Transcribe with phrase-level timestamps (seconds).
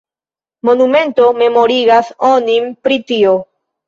[0.69, 3.35] Monumento memorigas onin pri tio.